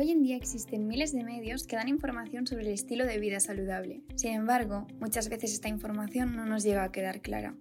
Hoy 0.00 0.12
en 0.12 0.22
día 0.22 0.34
existen 0.34 0.88
miles 0.88 1.12
de 1.12 1.24
medios 1.24 1.66
que 1.66 1.76
dan 1.76 1.86
información 1.86 2.46
sobre 2.46 2.62
el 2.62 2.72
estilo 2.72 3.04
de 3.04 3.18
vida 3.18 3.38
saludable. 3.38 4.00
Sin 4.14 4.32
embargo, 4.32 4.86
muchas 4.98 5.28
veces 5.28 5.52
esta 5.52 5.68
información 5.68 6.34
no 6.34 6.46
nos 6.46 6.62
llega 6.62 6.84
a 6.84 6.90
quedar 6.90 7.20
clara. 7.20 7.54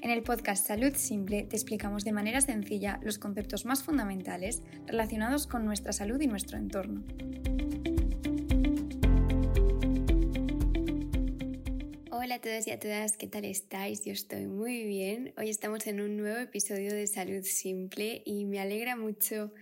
En 0.00 0.10
el 0.10 0.24
podcast 0.24 0.66
Salud 0.66 0.92
Simple 0.96 1.44
te 1.44 1.54
explicamos 1.54 2.02
de 2.02 2.10
manera 2.10 2.40
sencilla 2.40 2.98
los 3.04 3.20
conceptos 3.20 3.64
más 3.64 3.84
fundamentales 3.84 4.60
relacionados 4.88 5.46
con 5.46 5.64
nuestra 5.64 5.92
salud 5.92 6.20
y 6.20 6.26
nuestro 6.26 6.58
entorno. 6.58 7.04
Hola 12.10 12.34
a 12.34 12.40
todos 12.40 12.66
y 12.66 12.72
a 12.72 12.80
todas, 12.80 13.16
¿qué 13.16 13.28
tal 13.28 13.44
estáis? 13.44 14.04
Yo 14.04 14.10
estoy 14.10 14.48
muy 14.48 14.82
bien. 14.82 15.32
Hoy 15.36 15.48
estamos 15.48 15.86
en 15.86 16.00
un 16.00 16.16
nuevo 16.16 16.38
episodio 16.38 16.92
de 16.92 17.06
Salud 17.06 17.44
Simple 17.44 18.20
y 18.24 18.46
me 18.46 18.58
alegra 18.58 18.96
mucho 18.96 19.52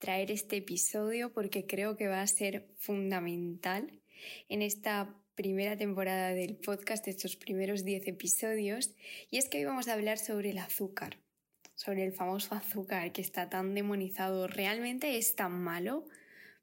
traer 0.00 0.32
este 0.32 0.56
episodio 0.56 1.32
porque 1.32 1.66
creo 1.66 1.96
que 1.96 2.08
va 2.08 2.22
a 2.22 2.26
ser 2.26 2.66
fundamental 2.78 4.00
en 4.48 4.62
esta 4.62 5.14
primera 5.36 5.76
temporada 5.76 6.30
del 6.30 6.56
podcast, 6.56 7.06
estos 7.06 7.36
primeros 7.36 7.84
10 7.84 8.08
episodios, 8.08 8.90
y 9.30 9.38
es 9.38 9.48
que 9.48 9.58
hoy 9.58 9.64
vamos 9.64 9.88
a 9.88 9.92
hablar 9.92 10.18
sobre 10.18 10.50
el 10.50 10.58
azúcar, 10.58 11.18
sobre 11.74 12.04
el 12.04 12.12
famoso 12.12 12.54
azúcar 12.54 13.12
que 13.12 13.22
está 13.22 13.48
tan 13.48 13.74
demonizado, 13.74 14.48
realmente 14.48 15.16
es 15.16 15.36
tan 15.36 15.52
malo 15.52 16.06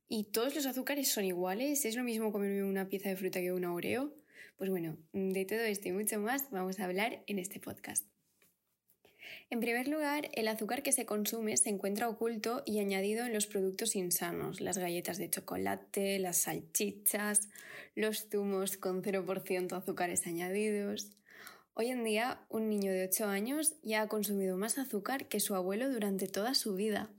y 0.09 0.25
todos 0.25 0.55
los 0.55 0.65
azúcares 0.65 1.07
son 1.07 1.23
iguales, 1.23 1.85
es 1.85 1.95
lo 1.95 2.03
mismo 2.03 2.31
comerme 2.31 2.63
una 2.63 2.89
pieza 2.89 3.09
de 3.09 3.15
fruta 3.15 3.39
que 3.39 3.51
una 3.51 3.73
oreo. 3.73 4.13
Pues 4.57 4.71
bueno, 4.71 4.97
de 5.13 5.45
todo 5.45 5.59
esto 5.59 5.89
y 5.89 5.91
mucho 5.91 6.19
más 6.19 6.49
vamos 6.49 6.79
a 6.79 6.85
hablar 6.85 7.23
en 7.27 7.37
este 7.37 7.59
podcast. 7.59 8.16
En 9.49 9.59
primer 9.59 9.87
lugar, 9.87 10.29
el 10.33 10.47
azúcar 10.47 10.83
que 10.83 10.91
se 10.91 11.05
consume 11.05 11.55
se 11.57 11.69
encuentra 11.69 12.09
oculto 12.09 12.63
y 12.65 12.79
añadido 12.79 13.25
en 13.25 13.33
los 13.33 13.47
productos 13.47 13.95
insanos, 13.95 14.61
las 14.61 14.77
galletas 14.77 15.17
de 15.17 15.29
chocolate, 15.29 16.19
las 16.19 16.37
salchichas, 16.37 17.49
los 17.95 18.27
zumos 18.29 18.77
con 18.77 19.01
0% 19.01 19.73
azúcares 19.77 20.27
añadidos. 20.27 21.11
Hoy 21.73 21.87
en 21.87 22.03
día, 22.03 22.41
un 22.49 22.69
niño 22.69 22.91
de 22.91 23.05
8 23.05 23.27
años 23.27 23.75
ya 23.83 24.01
ha 24.01 24.07
consumido 24.07 24.57
más 24.57 24.77
azúcar 24.77 25.27
que 25.27 25.39
su 25.39 25.55
abuelo 25.55 25.89
durante 25.89 26.27
toda 26.27 26.55
su 26.55 26.75
vida. 26.75 27.09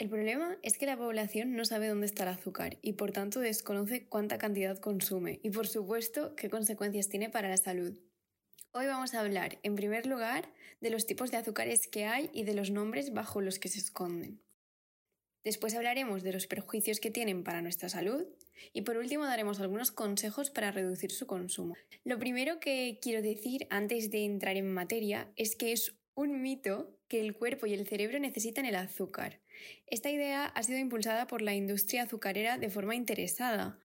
El 0.00 0.08
problema 0.08 0.56
es 0.62 0.78
que 0.78 0.86
la 0.86 0.96
población 0.96 1.54
no 1.54 1.66
sabe 1.66 1.88
dónde 1.88 2.06
está 2.06 2.22
el 2.22 2.30
azúcar 2.30 2.78
y 2.80 2.94
por 2.94 3.12
tanto 3.12 3.38
desconoce 3.38 4.08
cuánta 4.08 4.38
cantidad 4.38 4.78
consume 4.78 5.40
y 5.42 5.50
por 5.50 5.68
supuesto 5.68 6.34
qué 6.36 6.48
consecuencias 6.48 7.08
tiene 7.10 7.28
para 7.28 7.50
la 7.50 7.58
salud. 7.58 7.98
Hoy 8.72 8.86
vamos 8.86 9.14
a 9.14 9.20
hablar, 9.20 9.58
en 9.64 9.74
primer 9.74 10.06
lugar, 10.06 10.48
de 10.80 10.90
los 10.90 11.04
tipos 11.04 11.32
de 11.32 11.38
azúcares 11.38 11.88
que 11.88 12.04
hay 12.04 12.30
y 12.32 12.44
de 12.44 12.54
los 12.54 12.70
nombres 12.70 13.12
bajo 13.12 13.40
los 13.40 13.58
que 13.58 13.68
se 13.68 13.80
esconden. 13.80 14.40
Después 15.42 15.74
hablaremos 15.74 16.22
de 16.22 16.32
los 16.32 16.46
perjuicios 16.46 17.00
que 17.00 17.10
tienen 17.10 17.42
para 17.42 17.62
nuestra 17.62 17.88
salud 17.88 18.26
y 18.72 18.82
por 18.82 18.96
último 18.96 19.24
daremos 19.24 19.58
algunos 19.58 19.90
consejos 19.90 20.50
para 20.50 20.70
reducir 20.70 21.10
su 21.10 21.26
consumo. 21.26 21.74
Lo 22.04 22.20
primero 22.20 22.60
que 22.60 23.00
quiero 23.02 23.22
decir 23.22 23.66
antes 23.70 24.08
de 24.12 24.24
entrar 24.24 24.56
en 24.56 24.72
materia 24.72 25.32
es 25.34 25.56
que 25.56 25.72
es 25.72 25.96
un 26.14 26.40
mito 26.40 26.96
que 27.08 27.20
el 27.20 27.34
cuerpo 27.34 27.66
y 27.66 27.74
el 27.74 27.88
cerebro 27.88 28.20
necesitan 28.20 28.66
el 28.66 28.76
azúcar. 28.76 29.40
Esta 29.88 30.10
idea 30.10 30.46
ha 30.46 30.62
sido 30.62 30.78
impulsada 30.78 31.26
por 31.26 31.42
la 31.42 31.56
industria 31.56 32.04
azucarera 32.04 32.56
de 32.56 32.70
forma 32.70 32.94
interesada, 32.94 33.80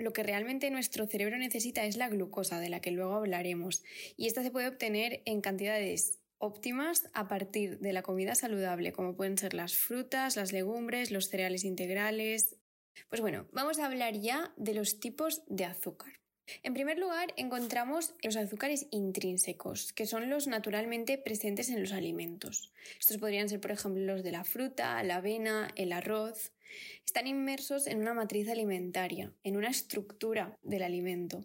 lo 0.00 0.12
que 0.12 0.22
realmente 0.22 0.70
nuestro 0.70 1.06
cerebro 1.06 1.38
necesita 1.38 1.84
es 1.84 1.96
la 1.96 2.08
glucosa, 2.08 2.60
de 2.60 2.68
la 2.68 2.80
que 2.80 2.90
luego 2.90 3.14
hablaremos, 3.14 3.82
y 4.16 4.26
esta 4.26 4.42
se 4.42 4.50
puede 4.50 4.68
obtener 4.68 5.22
en 5.24 5.40
cantidades 5.40 6.18
óptimas 6.38 7.08
a 7.12 7.28
partir 7.28 7.78
de 7.78 7.92
la 7.92 8.02
comida 8.02 8.34
saludable, 8.34 8.92
como 8.92 9.14
pueden 9.14 9.38
ser 9.38 9.54
las 9.54 9.74
frutas, 9.74 10.36
las 10.36 10.52
legumbres, 10.52 11.10
los 11.10 11.28
cereales 11.28 11.64
integrales. 11.64 12.56
Pues 13.08 13.20
bueno, 13.20 13.46
vamos 13.52 13.78
a 13.78 13.86
hablar 13.86 14.14
ya 14.14 14.52
de 14.56 14.74
los 14.74 15.00
tipos 15.00 15.42
de 15.48 15.66
azúcar. 15.66 16.20
En 16.62 16.74
primer 16.74 16.98
lugar, 16.98 17.32
encontramos 17.36 18.14
los 18.22 18.36
azúcares 18.36 18.86
intrínsecos, 18.90 19.92
que 19.92 20.06
son 20.06 20.30
los 20.30 20.46
naturalmente 20.46 21.18
presentes 21.18 21.68
en 21.68 21.80
los 21.80 21.92
alimentos. 21.92 22.72
Estos 22.98 23.18
podrían 23.18 23.48
ser, 23.48 23.60
por 23.60 23.70
ejemplo, 23.70 24.02
los 24.02 24.22
de 24.22 24.32
la 24.32 24.44
fruta, 24.44 25.02
la 25.02 25.16
avena, 25.16 25.68
el 25.76 25.92
arroz. 25.92 26.52
Están 27.04 27.26
inmersos 27.26 27.86
en 27.86 27.98
una 27.98 28.14
matriz 28.14 28.48
alimentaria, 28.48 29.32
en 29.42 29.56
una 29.56 29.68
estructura 29.68 30.58
del 30.62 30.82
alimento. 30.82 31.44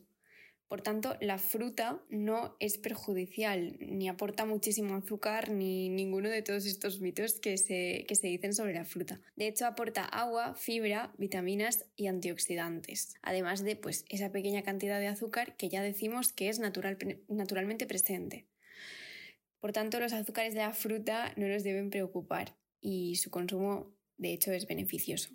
Por 0.68 0.82
tanto, 0.82 1.16
la 1.22 1.38
fruta 1.38 2.04
no 2.10 2.58
es 2.60 2.80
perjudicial, 2.80 3.78
ni 3.80 4.10
aporta 4.10 4.46
muchísimo 4.46 4.96
azúcar, 4.96 5.52
ni 5.52 5.90
ninguno 5.90 6.28
de 6.28 6.42
todos 6.42 6.66
estos 6.66 7.02
mitos 7.02 7.40
que 7.40 7.58
se, 7.58 8.06
que 8.08 8.16
se, 8.16 8.28
dicen 8.28 8.54
sobre 8.54 8.74
la 8.74 8.84
fruta. 8.84 9.22
De 9.36 9.48
hecho, 9.48 9.68
aporta 9.68 10.04
agua, 10.04 10.56
fibra, 10.56 11.14
vitaminas 11.18 11.86
y 11.96 12.08
antioxidantes, 12.08 13.14
además 13.22 13.64
de 13.64 13.76
pues, 13.76 14.06
esa 14.10 14.32
pequeña 14.32 14.64
cantidad 14.64 15.00
de 15.00 15.08
azúcar 15.08 15.56
que 15.56 15.70
ya 15.70 15.84
decimos 15.84 16.34
que 16.34 16.50
es 16.50 16.58
natural, 16.58 16.98
naturalmente 17.28 17.86
presente. 17.86 18.48
Por 19.60 19.72
tanto, 19.72 20.00
los 20.00 20.14
azúcares 20.14 20.56
de 20.56 20.62
la 20.62 20.74
fruta 20.74 21.32
no 21.38 21.48
nos 21.48 21.64
deben 21.64 21.92
preocupar 21.92 22.56
y 22.82 23.16
su 23.16 23.30
consumo, 23.30 23.95
de 24.18 24.34
hecho, 24.34 24.52
es 24.52 24.68
beneficioso. 24.68 25.30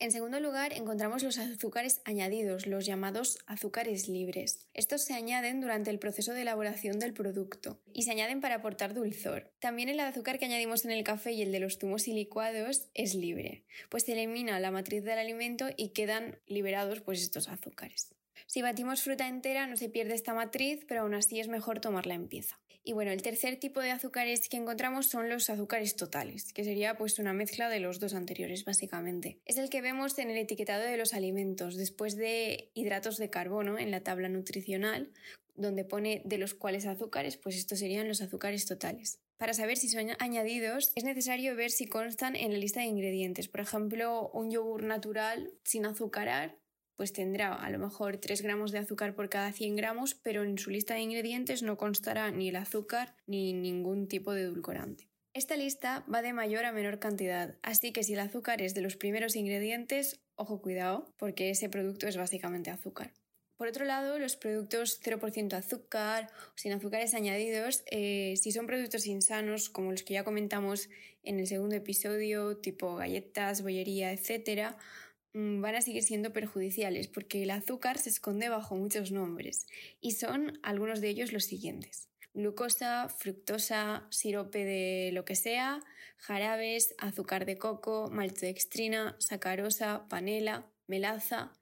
En 0.00 0.10
segundo 0.10 0.40
lugar, 0.40 0.72
encontramos 0.72 1.22
los 1.22 1.38
azúcares 1.38 2.02
añadidos, 2.04 2.66
los 2.66 2.84
llamados 2.84 3.38
azúcares 3.46 4.08
libres. 4.08 4.68
Estos 4.74 5.02
se 5.02 5.14
añaden 5.14 5.60
durante 5.60 5.90
el 5.90 6.00
proceso 6.00 6.34
de 6.34 6.42
elaboración 6.42 6.98
del 6.98 7.14
producto 7.14 7.80
y 7.92 8.02
se 8.02 8.10
añaden 8.10 8.40
para 8.40 8.56
aportar 8.56 8.92
dulzor. 8.92 9.52
También 9.60 9.88
el 9.88 10.00
azúcar 10.00 10.38
que 10.38 10.46
añadimos 10.46 10.84
en 10.84 10.90
el 10.90 11.04
café 11.04 11.32
y 11.32 11.42
el 11.42 11.52
de 11.52 11.60
los 11.60 11.78
zumos 11.78 12.08
y 12.08 12.12
licuados 12.12 12.88
es 12.92 13.14
libre, 13.14 13.64
pues 13.88 14.02
se 14.02 14.12
elimina 14.12 14.58
la 14.58 14.72
matriz 14.72 15.04
del 15.04 15.18
alimento 15.18 15.68
y 15.76 15.90
quedan 15.90 16.38
liberados 16.46 17.00
pues 17.00 17.22
estos 17.22 17.48
azúcares. 17.48 18.14
Si 18.46 18.62
batimos 18.62 19.00
fruta 19.00 19.28
entera 19.28 19.66
no 19.68 19.76
se 19.76 19.88
pierde 19.88 20.14
esta 20.14 20.34
matriz, 20.34 20.84
pero 20.86 21.02
aún 21.02 21.14
así 21.14 21.38
es 21.40 21.48
mejor 21.48 21.80
tomarla 21.80 22.14
en 22.14 22.28
pieza. 22.28 22.58
Y 22.86 22.92
bueno, 22.92 23.12
el 23.12 23.22
tercer 23.22 23.56
tipo 23.56 23.80
de 23.80 23.90
azúcares 23.90 24.46
que 24.50 24.58
encontramos 24.58 25.06
son 25.06 25.30
los 25.30 25.48
azúcares 25.48 25.96
totales, 25.96 26.52
que 26.52 26.64
sería 26.64 26.98
pues 26.98 27.18
una 27.18 27.32
mezcla 27.32 27.70
de 27.70 27.80
los 27.80 27.98
dos 27.98 28.12
anteriores 28.12 28.66
básicamente. 28.66 29.38
Es 29.46 29.56
el 29.56 29.70
que 29.70 29.80
vemos 29.80 30.18
en 30.18 30.30
el 30.30 30.36
etiquetado 30.36 30.84
de 30.84 30.98
los 30.98 31.14
alimentos, 31.14 31.76
después 31.76 32.14
de 32.14 32.70
hidratos 32.74 33.16
de 33.16 33.30
carbono 33.30 33.78
en 33.78 33.90
la 33.90 34.02
tabla 34.02 34.28
nutricional, 34.28 35.10
donde 35.54 35.84
pone 35.84 36.20
de 36.26 36.36
los 36.36 36.52
cuales 36.52 36.84
azúcares, 36.84 37.38
pues 37.38 37.56
estos 37.56 37.78
serían 37.78 38.06
los 38.06 38.20
azúcares 38.20 38.66
totales. 38.66 39.18
Para 39.38 39.54
saber 39.54 39.78
si 39.78 39.88
son 39.88 40.10
añadidos, 40.18 40.92
es 40.94 41.04
necesario 41.04 41.56
ver 41.56 41.70
si 41.70 41.86
constan 41.86 42.36
en 42.36 42.52
la 42.52 42.58
lista 42.58 42.80
de 42.80 42.86
ingredientes. 42.86 43.48
Por 43.48 43.60
ejemplo, 43.60 44.30
un 44.34 44.50
yogur 44.50 44.82
natural 44.82 45.52
sin 45.64 45.86
azucarar 45.86 46.56
pues 46.96 47.12
tendrá 47.12 47.54
a 47.54 47.70
lo 47.70 47.78
mejor 47.78 48.18
3 48.18 48.42
gramos 48.42 48.72
de 48.72 48.78
azúcar 48.78 49.14
por 49.14 49.28
cada 49.28 49.52
100 49.52 49.76
gramos, 49.76 50.14
pero 50.14 50.44
en 50.44 50.58
su 50.58 50.70
lista 50.70 50.94
de 50.94 51.00
ingredientes 51.00 51.62
no 51.62 51.76
constará 51.76 52.30
ni 52.30 52.48
el 52.48 52.56
azúcar 52.56 53.16
ni 53.26 53.52
ningún 53.52 54.08
tipo 54.08 54.32
de 54.32 54.42
edulcorante. 54.42 55.08
Esta 55.32 55.56
lista 55.56 56.04
va 56.12 56.22
de 56.22 56.32
mayor 56.32 56.64
a 56.64 56.72
menor 56.72 57.00
cantidad, 57.00 57.56
así 57.62 57.92
que 57.92 58.04
si 58.04 58.12
el 58.12 58.20
azúcar 58.20 58.62
es 58.62 58.74
de 58.74 58.82
los 58.82 58.96
primeros 58.96 59.34
ingredientes, 59.34 60.20
ojo 60.36 60.62
cuidado, 60.62 61.12
porque 61.16 61.50
ese 61.50 61.68
producto 61.68 62.06
es 62.06 62.16
básicamente 62.16 62.70
azúcar. 62.70 63.12
Por 63.56 63.68
otro 63.68 63.84
lado, 63.84 64.18
los 64.18 64.36
productos 64.36 65.00
0% 65.00 65.54
azúcar 65.54 66.28
o 66.48 66.58
sin 66.58 66.72
azúcares 66.72 67.14
añadidos, 67.14 67.84
eh, 67.90 68.34
si 68.36 68.50
son 68.50 68.66
productos 68.66 69.06
insanos, 69.06 69.70
como 69.70 69.92
los 69.92 70.02
que 70.02 70.14
ya 70.14 70.24
comentamos 70.24 70.88
en 71.22 71.38
el 71.38 71.46
segundo 71.46 71.76
episodio, 71.76 72.56
tipo 72.56 72.96
galletas, 72.96 73.62
bollería, 73.62 74.12
etc., 74.12 74.74
van 75.34 75.74
a 75.74 75.82
seguir 75.82 76.02
siendo 76.04 76.32
perjudiciales 76.32 77.08
porque 77.08 77.42
el 77.42 77.50
azúcar 77.50 77.98
se 77.98 78.08
esconde 78.08 78.48
bajo 78.48 78.76
muchos 78.76 79.10
nombres 79.10 79.66
y 80.00 80.12
son 80.12 80.60
algunos 80.62 81.00
de 81.00 81.08
ellos 81.08 81.32
los 81.32 81.44
siguientes. 81.44 82.08
Glucosa, 82.34 83.08
fructosa, 83.08 84.06
sirope 84.10 84.64
de 84.64 85.10
lo 85.12 85.24
que 85.24 85.36
sea, 85.36 85.80
jarabes, 86.18 86.94
azúcar 86.98 87.46
de 87.46 87.58
coco, 87.58 88.10
maltodextrina, 88.10 89.16
sacarosa, 89.18 90.06
panela, 90.08 90.66
melaza 90.86 91.52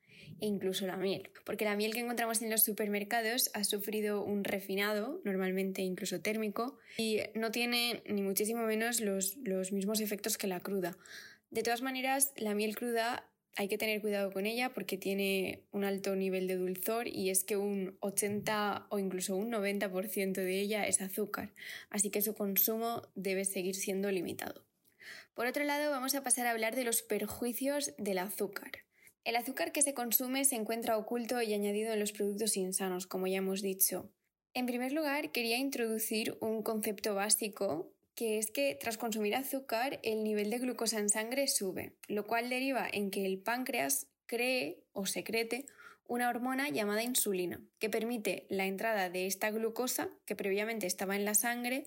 e 0.41 0.47
incluso 0.47 0.87
la 0.87 0.97
miel. 0.97 1.31
Porque 1.45 1.65
la 1.65 1.77
miel 1.77 1.95
que 1.95 2.01
encontramos 2.01 2.43
en 2.43 2.51
los 2.51 2.65
supermercados 2.65 3.51
ha 3.55 3.65
sufrido 3.65 4.25
un 4.25 4.45
refinado, 4.45 5.21
normalmente 5.25 5.83
incluso 5.83 6.21
térmico, 6.21 6.79
y 6.97 7.21
no 7.35 7.51
tiene 7.51 8.03
ni 8.07 8.23
muchísimo 8.23 8.63
menos 8.63 9.01
los, 9.01 9.37
los 9.45 9.73
mismos 9.73 10.01
efectos 10.01 10.39
que 10.39 10.47
la 10.47 10.61
cruda. 10.61 10.97
De 11.51 11.63
todas 11.63 11.83
maneras, 11.83 12.33
la 12.37 12.55
miel 12.55 12.75
cruda 12.77 13.29
hay 13.57 13.69
que 13.69 13.79
tener 13.79 14.01
cuidado 14.01 14.33
con 14.33 14.47
ella 14.47 14.73
porque 14.73 14.97
tiene 14.97 15.63
un 15.73 15.85
alto 15.85 16.17
nivel 16.17 16.47
de 16.47 16.57
dulzor 16.57 17.07
y 17.07 17.31
es 17.31 17.45
que 17.45 17.57
un 17.57 17.97
80 18.01 18.87
o 18.89 18.99
incluso 18.99 19.37
un 19.37 19.53
90% 19.53 20.33
de 20.33 20.61
ella 20.61 20.87
es 20.87 21.01
azúcar, 21.01 21.53
así 21.91 22.11
que 22.11 22.23
su 22.23 22.35
consumo 22.35 23.03
debe 23.15 23.45
seguir 23.45 23.75
siendo 23.75 24.11
limitado. 24.11 24.65
Por 25.35 25.47
otro 25.47 25.65
lado, 25.65 25.91
vamos 25.91 26.15
a 26.15 26.23
pasar 26.23 26.47
a 26.47 26.51
hablar 26.51 26.77
de 26.77 26.85
los 26.85 27.03
perjuicios 27.03 27.93
del 27.99 28.19
azúcar. 28.19 28.71
El 29.25 29.37
azúcar 29.37 29.73
que 29.73 29.83
se 29.83 29.95
consume 29.95 30.45
se 30.45 30.57
encuentra 30.57 30.97
oculto 30.97 31.41
y 31.43 31.55
añadido 31.55 31.93
en 31.93 32.01
los 32.01 32.13
productos 32.13 32.57
insanos, 32.57 33.07
como 33.07 33.27
ya 33.27 33.39
hemos 33.39 33.63
dicho. 33.63 34.11
En 34.55 34.67
primer 34.67 34.93
lugar, 34.93 35.31
quería 35.31 35.59
introducir 35.59 36.37
un 36.41 36.63
concepto 36.63 37.15
básico 37.15 37.93
que 38.15 38.39
es 38.39 38.51
que 38.51 38.77
tras 38.81 38.99
consumir 38.99 39.35
azúcar 39.35 40.01
el 40.03 40.23
nivel 40.25 40.51
de 40.51 40.59
glucosa 40.59 40.99
en 40.99 41.09
sangre 41.09 41.49
sube, 41.49 41.95
lo 42.09 42.27
cual 42.27 42.51
deriva 42.51 42.89
en 42.91 43.11
que 43.11 43.25
el 43.25 43.39
páncreas 43.39 44.09
cree 44.27 44.83
o 44.93 45.07
secrete 45.07 45.67
una 46.07 46.29
hormona 46.29 46.69
llamada 46.69 47.03
insulina, 47.03 47.61
que 47.79 47.89
permite 47.89 48.47
la 48.51 48.67
entrada 48.67 49.09
de 49.09 49.27
esta 49.27 49.51
glucosa, 49.51 50.11
que 50.27 50.37
previamente 50.37 50.87
estaba 50.87 51.17
en 51.17 51.25
la 51.25 51.35
sangre, 51.35 51.87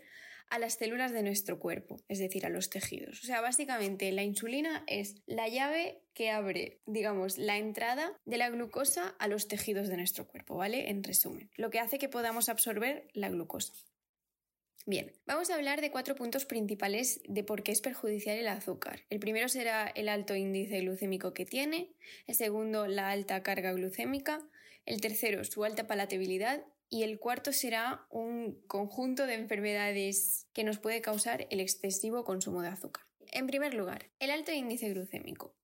a 0.50 0.60
las 0.60 0.75
células 0.75 1.12
de 1.12 1.24
nuestro 1.24 1.60
cuerpo, 1.60 1.98
es 2.07 2.19
decir, 2.19 2.45
a 2.45 2.50
los 2.50 2.69
tejidos. 2.69 3.22
O 3.22 3.25
sea, 3.25 3.42
básicamente 3.42 4.12
la 4.12 4.24
insulina 4.24 4.83
es 4.88 5.16
la 5.25 5.48
llave 5.48 6.01
que 6.13 6.30
abre, 6.30 6.80
digamos, 6.86 7.38
la 7.38 7.57
entrada 7.57 8.13
de 8.25 8.38
la 8.38 8.50
glucosa 8.50 9.16
a 9.19 9.27
los 9.27 9.48
tejidos 9.48 9.88
de 9.88 9.98
nuestro 9.98 10.27
cuerpo, 10.27 10.56
¿vale? 10.56 10.89
En 10.89 11.04
resumen, 11.04 11.50
lo 11.56 11.69
que 11.69 11.80
hace 11.80 11.98
que 11.98 12.10
podamos 12.10 12.50
absorber 12.50 13.07
la 13.13 13.30
glucosa. 13.30 13.74
Bien, 14.88 15.12
vamos 15.26 15.50
a 15.50 15.56
hablar 15.56 15.82
de 15.82 15.90
cuatro 15.90 16.14
puntos 16.14 16.46
principales 16.46 17.20
de 17.28 17.44
por 17.44 17.64
qué 17.64 17.72
es 17.72 17.82
perjudicial 17.82 18.38
el 18.38 18.48
azúcar. 18.48 19.02
El 19.10 19.20
primero 19.20 19.50
será 19.50 19.88
el 19.88 20.08
alto 20.08 20.36
índice 20.36 20.80
glucémico 20.82 21.34
que 21.34 21.44
tiene, 21.44 21.96
el 22.28 22.36
segundo 22.36 22.86
la 22.86 23.10
alta 23.10 23.42
carga 23.42 23.74
glucémica, 23.74 24.48
el 24.86 25.02
tercero 25.02 25.44
su 25.44 25.64
alta 25.64 25.88
palatabilidad 25.88 26.64
y 26.88 27.02
el 27.02 27.18
cuarto 27.18 27.52
será 27.52 28.06
un 28.12 28.62
conjunto 28.68 29.26
de 29.26 29.34
enfermedades 29.34 30.46
que 30.54 30.64
nos 30.64 30.78
puede 30.78 31.02
causar 31.02 31.48
el 31.50 31.62
excesivo 31.62 32.24
consumo 32.24 32.62
de 32.62 32.68
azúcar. 32.68 33.06
En 33.32 33.48
primer 33.48 33.74
lugar, 33.74 34.12
el 34.20 34.30
alto 34.30 34.52
índice 34.52 34.94
glucémico. 34.94 35.56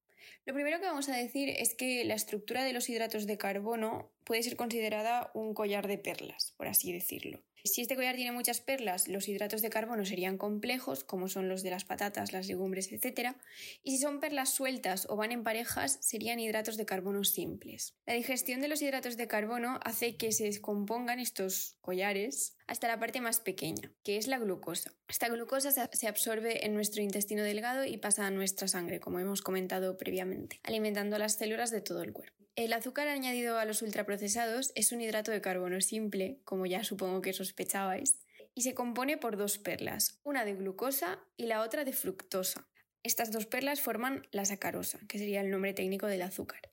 Lo 0.47 0.55
primero 0.55 0.79
que 0.79 0.87
vamos 0.87 1.09
a 1.09 1.15
decir 1.15 1.49
es 1.49 1.75
que 1.75 2.03
la 2.05 2.15
estructura 2.15 2.63
de 2.63 2.73
los 2.73 2.89
hidratos 2.89 3.27
de 3.27 3.37
carbono 3.37 4.11
puede 4.23 4.41
ser 4.41 4.55
considerada 4.55 5.29
un 5.35 5.53
collar 5.53 5.87
de 5.87 5.99
perlas, 5.99 6.55
por 6.57 6.67
así 6.67 6.91
decirlo. 6.91 7.43
Si 7.63 7.81
este 7.81 7.95
collar 7.95 8.15
tiene 8.15 8.31
muchas 8.31 8.61
perlas, 8.61 9.07
los 9.07 9.27
hidratos 9.27 9.61
de 9.61 9.69
carbono 9.69 10.05
serían 10.05 10.37
complejos, 10.37 11.03
como 11.03 11.27
son 11.27 11.49
los 11.49 11.63
de 11.63 11.69
las 11.69 11.85
patatas, 11.85 12.33
las 12.33 12.47
legumbres, 12.47 12.91
etc. 12.91 13.35
Y 13.83 13.91
si 13.91 13.97
son 13.99 14.19
perlas 14.19 14.49
sueltas 14.49 15.07
o 15.09 15.15
van 15.15 15.31
en 15.31 15.43
parejas, 15.43 15.97
serían 16.01 16.39
hidratos 16.39 16.77
de 16.77 16.85
carbono 16.85 17.23
simples. 17.23 17.95
La 18.05 18.13
digestión 18.13 18.61
de 18.61 18.67
los 18.67 18.81
hidratos 18.81 19.17
de 19.17 19.27
carbono 19.27 19.79
hace 19.83 20.15
que 20.17 20.31
se 20.31 20.45
descompongan 20.45 21.19
estos 21.19 21.77
collares 21.81 22.55
hasta 22.67 22.87
la 22.87 22.99
parte 22.99 23.21
más 23.21 23.39
pequeña, 23.39 23.91
que 24.03 24.17
es 24.17 24.27
la 24.27 24.39
glucosa. 24.39 24.93
Esta 25.07 25.27
glucosa 25.27 25.71
se 25.91 26.07
absorbe 26.07 26.65
en 26.65 26.73
nuestro 26.73 27.01
intestino 27.01 27.43
delgado 27.43 27.85
y 27.85 27.97
pasa 27.97 28.25
a 28.25 28.31
nuestra 28.31 28.67
sangre, 28.67 28.99
como 28.99 29.19
hemos 29.19 29.41
comentado 29.41 29.97
previamente, 29.97 30.59
alimentando 30.63 31.17
las 31.17 31.35
células 31.35 31.71
de 31.71 31.81
todo 31.81 32.01
el 32.01 32.13
cuerpo. 32.13 32.40
El 32.55 32.73
azúcar 32.73 33.07
añadido 33.07 33.57
a 33.57 33.65
los 33.65 33.81
ultraprocesados 33.81 34.73
es 34.75 34.91
un 34.91 34.99
hidrato 34.99 35.31
de 35.31 35.39
carbono 35.39 35.79
simple, 35.79 36.41
como 36.43 36.65
ya 36.65 36.83
supongo 36.83 37.21
que 37.21 37.31
sospechabais, 37.31 38.19
y 38.53 38.63
se 38.63 38.73
compone 38.73 39.17
por 39.17 39.37
dos 39.37 39.57
perlas, 39.57 40.19
una 40.23 40.43
de 40.43 40.55
glucosa 40.55 41.19
y 41.37 41.45
la 41.45 41.61
otra 41.61 41.85
de 41.85 41.93
fructosa. 41.93 42.67
Estas 43.03 43.31
dos 43.31 43.45
perlas 43.45 43.79
forman 43.79 44.27
la 44.31 44.43
sacarosa, 44.43 44.99
que 45.07 45.17
sería 45.17 45.39
el 45.39 45.49
nombre 45.49 45.73
técnico 45.73 46.07
del 46.07 46.23
azúcar. 46.23 46.70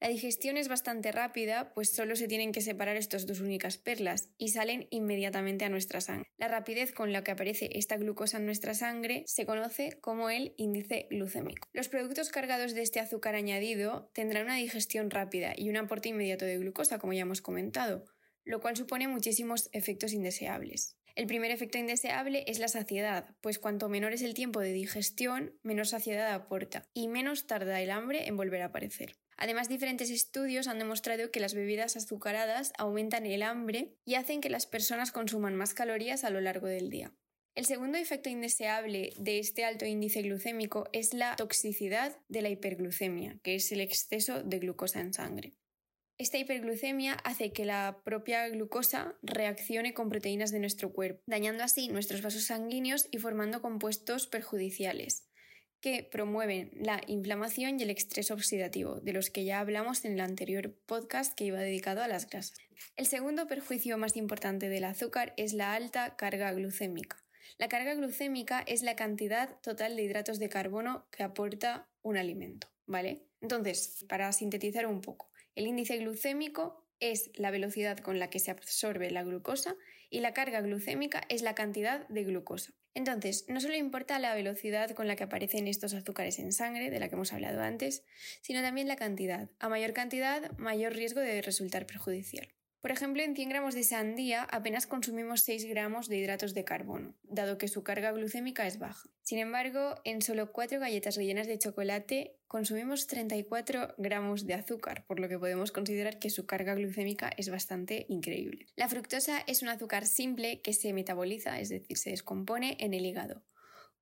La 0.00 0.08
digestión 0.08 0.56
es 0.56 0.68
bastante 0.68 1.12
rápida, 1.12 1.72
pues 1.74 1.90
solo 1.90 2.16
se 2.16 2.28
tienen 2.28 2.52
que 2.52 2.60
separar 2.60 2.96
estas 2.96 3.26
dos 3.26 3.40
únicas 3.40 3.78
perlas 3.78 4.30
y 4.38 4.48
salen 4.48 4.86
inmediatamente 4.90 5.64
a 5.64 5.68
nuestra 5.68 6.00
sangre. 6.00 6.28
La 6.36 6.48
rapidez 6.48 6.92
con 6.92 7.12
la 7.12 7.24
que 7.24 7.30
aparece 7.30 7.70
esta 7.72 7.96
glucosa 7.96 8.38
en 8.38 8.46
nuestra 8.46 8.74
sangre 8.74 9.24
se 9.26 9.46
conoce 9.46 9.98
como 10.00 10.30
el 10.30 10.54
índice 10.56 11.06
glucémico. 11.10 11.68
Los 11.72 11.88
productos 11.88 12.30
cargados 12.30 12.74
de 12.74 12.82
este 12.82 13.00
azúcar 13.00 13.34
añadido 13.34 14.10
tendrán 14.14 14.44
una 14.44 14.56
digestión 14.56 15.10
rápida 15.10 15.54
y 15.56 15.68
un 15.68 15.76
aporte 15.76 16.08
inmediato 16.08 16.44
de 16.44 16.58
glucosa, 16.58 16.98
como 16.98 17.12
ya 17.12 17.22
hemos 17.22 17.42
comentado, 17.42 18.04
lo 18.44 18.60
cual 18.60 18.76
supone 18.76 19.08
muchísimos 19.08 19.68
efectos 19.72 20.12
indeseables. 20.12 20.98
El 21.18 21.26
primer 21.26 21.50
efecto 21.50 21.78
indeseable 21.78 22.44
es 22.46 22.60
la 22.60 22.68
saciedad, 22.68 23.34
pues 23.40 23.58
cuanto 23.58 23.88
menor 23.88 24.12
es 24.12 24.22
el 24.22 24.34
tiempo 24.34 24.60
de 24.60 24.72
digestión, 24.72 25.58
menos 25.64 25.88
saciedad 25.88 26.32
aporta 26.32 26.88
y 26.94 27.08
menos 27.08 27.48
tarda 27.48 27.80
el 27.80 27.90
hambre 27.90 28.28
en 28.28 28.36
volver 28.36 28.62
a 28.62 28.66
aparecer. 28.66 29.16
Además, 29.38 29.68
diferentes 29.68 30.10
estudios 30.10 30.66
han 30.66 30.80
demostrado 30.80 31.30
que 31.30 31.38
las 31.38 31.54
bebidas 31.54 31.96
azucaradas 31.96 32.72
aumentan 32.76 33.24
el 33.24 33.44
hambre 33.44 33.94
y 34.04 34.16
hacen 34.16 34.40
que 34.40 34.50
las 34.50 34.66
personas 34.66 35.12
consuman 35.12 35.54
más 35.54 35.74
calorías 35.74 36.24
a 36.24 36.30
lo 36.30 36.40
largo 36.40 36.66
del 36.66 36.90
día. 36.90 37.14
El 37.54 37.64
segundo 37.64 37.98
efecto 37.98 38.28
indeseable 38.28 39.12
de 39.16 39.38
este 39.38 39.64
alto 39.64 39.86
índice 39.86 40.22
glucémico 40.22 40.88
es 40.92 41.14
la 41.14 41.36
toxicidad 41.36 42.18
de 42.28 42.42
la 42.42 42.48
hiperglucemia, 42.48 43.38
que 43.44 43.54
es 43.54 43.70
el 43.70 43.80
exceso 43.80 44.42
de 44.42 44.58
glucosa 44.58 45.00
en 45.00 45.14
sangre. 45.14 45.54
Esta 46.18 46.38
hiperglucemia 46.38 47.12
hace 47.12 47.52
que 47.52 47.64
la 47.64 48.00
propia 48.04 48.48
glucosa 48.48 49.16
reaccione 49.22 49.94
con 49.94 50.08
proteínas 50.08 50.50
de 50.50 50.58
nuestro 50.58 50.92
cuerpo, 50.92 51.22
dañando 51.26 51.62
así 51.62 51.86
nuestros 51.88 52.22
vasos 52.22 52.46
sanguíneos 52.46 53.06
y 53.12 53.18
formando 53.18 53.62
compuestos 53.62 54.26
perjudiciales 54.26 55.27
que 55.80 56.02
promueven 56.02 56.70
la 56.74 57.00
inflamación 57.06 57.78
y 57.78 57.84
el 57.84 57.90
estrés 57.90 58.30
oxidativo, 58.30 59.00
de 59.00 59.12
los 59.12 59.30
que 59.30 59.44
ya 59.44 59.60
hablamos 59.60 60.04
en 60.04 60.14
el 60.14 60.20
anterior 60.20 60.74
podcast 60.86 61.34
que 61.34 61.44
iba 61.44 61.60
dedicado 61.60 62.02
a 62.02 62.08
las 62.08 62.28
grasas. 62.28 62.58
El 62.96 63.06
segundo 63.06 63.46
perjuicio 63.46 63.96
más 63.98 64.16
importante 64.16 64.68
del 64.68 64.84
azúcar 64.84 65.34
es 65.36 65.52
la 65.52 65.74
alta 65.74 66.16
carga 66.16 66.52
glucémica. 66.52 67.24
La 67.58 67.68
carga 67.68 67.94
glucémica 67.94 68.62
es 68.66 68.82
la 68.82 68.96
cantidad 68.96 69.60
total 69.62 69.96
de 69.96 70.02
hidratos 70.02 70.38
de 70.38 70.48
carbono 70.48 71.06
que 71.10 71.22
aporta 71.22 71.88
un 72.02 72.16
alimento, 72.16 72.68
¿vale? 72.86 73.24
Entonces, 73.40 74.04
para 74.08 74.32
sintetizar 74.32 74.86
un 74.86 75.00
poco, 75.00 75.30
el 75.54 75.66
índice 75.66 75.96
glucémico 75.98 76.84
es 77.00 77.30
la 77.34 77.50
velocidad 77.50 77.98
con 77.98 78.18
la 78.18 78.30
que 78.30 78.38
se 78.38 78.50
absorbe 78.50 79.10
la 79.10 79.22
glucosa 79.22 79.76
y 80.10 80.20
la 80.20 80.34
carga 80.34 80.60
glucémica 80.60 81.22
es 81.28 81.42
la 81.42 81.54
cantidad 81.54 82.06
de 82.08 82.24
glucosa. 82.24 82.72
Entonces, 82.98 83.44
no 83.46 83.60
solo 83.60 83.76
importa 83.76 84.18
la 84.18 84.34
velocidad 84.34 84.90
con 84.90 85.06
la 85.06 85.14
que 85.14 85.22
aparecen 85.22 85.68
estos 85.68 85.94
azúcares 85.94 86.40
en 86.40 86.52
sangre, 86.52 86.90
de 86.90 86.98
la 86.98 87.08
que 87.08 87.14
hemos 87.14 87.32
hablado 87.32 87.62
antes, 87.62 88.02
sino 88.40 88.60
también 88.60 88.88
la 88.88 88.96
cantidad. 88.96 89.48
A 89.60 89.68
mayor 89.68 89.92
cantidad, 89.92 90.50
mayor 90.58 90.94
riesgo 90.94 91.20
de 91.20 91.40
resultar 91.40 91.86
perjudicial. 91.86 92.48
Por 92.80 92.92
ejemplo, 92.92 93.22
en 93.24 93.34
100 93.34 93.48
gramos 93.48 93.74
de 93.74 93.82
sandía 93.82 94.44
apenas 94.44 94.86
consumimos 94.86 95.40
6 95.40 95.64
gramos 95.64 96.08
de 96.08 96.18
hidratos 96.18 96.54
de 96.54 96.64
carbono, 96.64 97.16
dado 97.24 97.58
que 97.58 97.66
su 97.66 97.82
carga 97.82 98.12
glucémica 98.12 98.68
es 98.68 98.78
baja. 98.78 99.08
Sin 99.22 99.40
embargo, 99.40 99.96
en 100.04 100.22
solo 100.22 100.52
4 100.52 100.78
galletas 100.78 101.16
rellenas 101.16 101.48
de 101.48 101.58
chocolate 101.58 102.36
consumimos 102.46 103.08
34 103.08 103.96
gramos 103.98 104.46
de 104.46 104.54
azúcar, 104.54 105.04
por 105.08 105.18
lo 105.18 105.28
que 105.28 105.40
podemos 105.40 105.72
considerar 105.72 106.20
que 106.20 106.30
su 106.30 106.46
carga 106.46 106.76
glucémica 106.76 107.32
es 107.36 107.48
bastante 107.50 108.06
increíble. 108.08 108.66
La 108.76 108.88
fructosa 108.88 109.42
es 109.48 109.62
un 109.62 109.70
azúcar 109.70 110.06
simple 110.06 110.60
que 110.62 110.72
se 110.72 110.92
metaboliza, 110.92 111.58
es 111.58 111.70
decir, 111.70 111.98
se 111.98 112.10
descompone 112.10 112.76
en 112.78 112.94
el 112.94 113.04
hígado. 113.04 113.42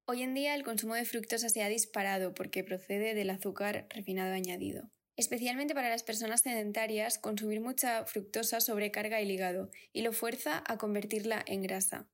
Hoy 0.05 0.23
en 0.23 0.35
día 0.35 0.55
el 0.55 0.65
consumo 0.65 0.95
de 0.95 1.07
fructosa 1.07 1.49
se 1.49 1.63
ha 1.63 1.69
disparado 1.69 2.35
porque 2.35 2.63
procede 2.63 3.15
del 3.15 3.31
azúcar 3.31 3.87
refinado 3.89 4.35
añadido. 4.35 4.91
Especialmente 5.17 5.75
para 5.75 5.89
las 5.89 6.03
personas 6.03 6.43
sedentarias, 6.43 7.19
consumir 7.19 7.61
mucha 7.61 8.05
fructosa 8.05 8.61
sobrecarga 8.61 9.21
el 9.21 9.31
hígado 9.31 9.71
y 9.93 10.03
lo 10.03 10.13
fuerza 10.13 10.63
a 10.67 10.77
convertirla 10.77 11.43
en 11.47 11.63
grasa. 11.63 12.09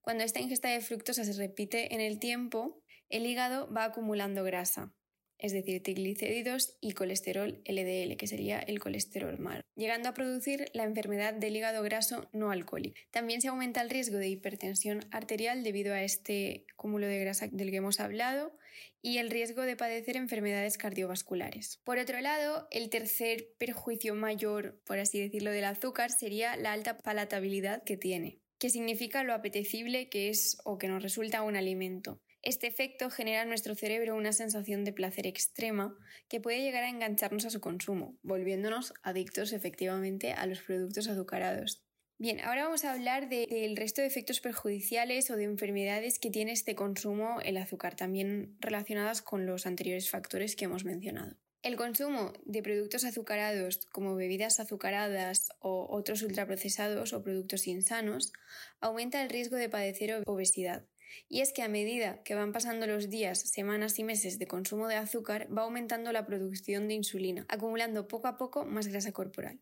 Cuando 0.00 0.24
esta 0.24 0.40
ingesta 0.40 0.68
de 0.68 0.80
fructosa 0.80 1.24
se 1.24 1.34
repite 1.34 1.94
en 1.94 2.00
el 2.00 2.18
tiempo, 2.18 2.82
el 3.08 3.26
hígado 3.26 3.72
va 3.72 3.84
acumulando 3.84 4.42
grasa 4.42 4.94
es 5.38 5.52
decir, 5.52 5.82
triglicéridos 5.82 6.76
y 6.80 6.92
colesterol 6.92 7.62
LDL, 7.66 8.16
que 8.16 8.26
sería 8.26 8.58
el 8.58 8.80
colesterol 8.80 9.38
malo, 9.38 9.62
llegando 9.74 10.08
a 10.08 10.14
producir 10.14 10.70
la 10.72 10.84
enfermedad 10.84 11.34
del 11.34 11.56
hígado 11.56 11.82
graso 11.82 12.28
no 12.32 12.50
alcohólico. 12.50 12.96
También 13.10 13.40
se 13.40 13.48
aumenta 13.48 13.80
el 13.82 13.90
riesgo 13.90 14.18
de 14.18 14.28
hipertensión 14.28 15.04
arterial 15.10 15.62
debido 15.62 15.94
a 15.94 16.02
este 16.02 16.66
cúmulo 16.76 17.06
de 17.06 17.20
grasa 17.20 17.48
del 17.48 17.70
que 17.70 17.76
hemos 17.76 18.00
hablado 18.00 18.56
y 19.02 19.18
el 19.18 19.30
riesgo 19.30 19.62
de 19.62 19.76
padecer 19.76 20.16
enfermedades 20.16 20.78
cardiovasculares. 20.78 21.80
Por 21.84 21.98
otro 21.98 22.20
lado, 22.20 22.66
el 22.70 22.90
tercer 22.90 23.48
perjuicio 23.58 24.14
mayor, 24.14 24.80
por 24.84 24.98
así 24.98 25.20
decirlo, 25.20 25.50
del 25.50 25.64
azúcar 25.64 26.10
sería 26.10 26.56
la 26.56 26.72
alta 26.72 26.98
palatabilidad 26.98 27.82
que 27.84 27.96
tiene 27.96 28.40
que 28.58 28.70
significa 28.70 29.22
lo 29.22 29.34
apetecible 29.34 30.08
que 30.08 30.30
es 30.30 30.58
o 30.64 30.78
que 30.78 30.88
nos 30.88 31.02
resulta 31.02 31.42
un 31.42 31.56
alimento. 31.56 32.20
Este 32.46 32.68
efecto 32.68 33.10
genera 33.10 33.42
en 33.42 33.48
nuestro 33.48 33.74
cerebro 33.74 34.14
una 34.14 34.32
sensación 34.32 34.84
de 34.84 34.92
placer 34.92 35.26
extrema 35.26 35.98
que 36.28 36.40
puede 36.40 36.62
llegar 36.62 36.84
a 36.84 36.88
engancharnos 36.88 37.44
a 37.44 37.50
su 37.50 37.60
consumo, 37.60 38.16
volviéndonos 38.22 38.94
adictos 39.02 39.52
efectivamente 39.52 40.30
a 40.30 40.46
los 40.46 40.60
productos 40.60 41.08
azucarados. 41.08 41.82
Bien, 42.18 42.38
ahora 42.42 42.66
vamos 42.66 42.84
a 42.84 42.92
hablar 42.92 43.28
del 43.28 43.76
resto 43.76 44.00
de 44.00 44.06
efectos 44.06 44.38
perjudiciales 44.38 45.28
o 45.32 45.36
de 45.36 45.42
enfermedades 45.42 46.20
que 46.20 46.30
tiene 46.30 46.52
este 46.52 46.76
consumo 46.76 47.40
el 47.42 47.56
azúcar, 47.56 47.96
también 47.96 48.56
relacionadas 48.60 49.22
con 49.22 49.44
los 49.44 49.66
anteriores 49.66 50.08
factores 50.08 50.54
que 50.54 50.66
hemos 50.66 50.84
mencionado. 50.84 51.36
El 51.62 51.74
consumo 51.74 52.32
de 52.44 52.62
productos 52.62 53.02
azucarados 53.02 53.86
como 53.90 54.14
bebidas 54.14 54.60
azucaradas 54.60 55.48
o 55.58 55.88
otros 55.90 56.22
ultraprocesados 56.22 57.12
o 57.12 57.24
productos 57.24 57.66
insanos 57.66 58.32
aumenta 58.78 59.20
el 59.20 59.30
riesgo 59.30 59.56
de 59.56 59.68
padecer 59.68 60.22
obesidad, 60.26 60.86
y 61.28 61.40
es 61.40 61.52
que 61.52 61.62
a 61.62 61.68
medida 61.68 62.22
que 62.22 62.34
van 62.34 62.52
pasando 62.52 62.86
los 62.86 63.10
días, 63.10 63.40
semanas 63.40 63.98
y 63.98 64.04
meses 64.04 64.38
de 64.38 64.46
consumo 64.46 64.88
de 64.88 64.96
azúcar, 64.96 65.48
va 65.56 65.62
aumentando 65.62 66.12
la 66.12 66.26
producción 66.26 66.88
de 66.88 66.94
insulina, 66.94 67.46
acumulando 67.48 68.08
poco 68.08 68.28
a 68.28 68.36
poco 68.36 68.64
más 68.64 68.88
grasa 68.88 69.12
corporal. 69.12 69.60